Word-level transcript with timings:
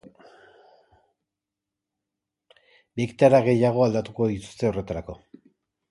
Bi 2.95 3.09
hektarea 3.09 3.45
gehiago 3.49 3.87
aldatuko 3.89 4.35
dituzte, 4.35 4.73
horretarako. 4.73 5.21